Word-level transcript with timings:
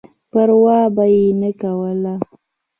پر 0.31 0.49
وا 0.63 0.79
به 0.95 1.03
یې 1.13 1.23
نه 1.41 1.51
کولای. 1.61 2.17